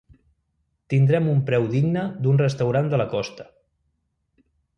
Tindrem 0.93 1.29
un 1.33 1.43
preu 1.49 1.67
digne 1.75 2.07
d'un 2.25 2.41
restaurant 2.43 2.91
de 2.95 3.01
la 3.03 3.07
costa. 3.13 3.47